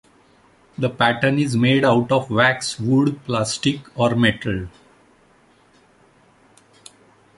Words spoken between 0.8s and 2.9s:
pattern is made out of wax,